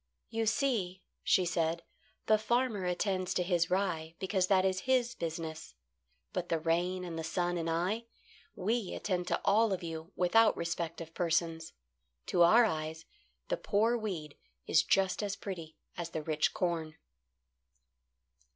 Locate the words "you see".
0.31-1.03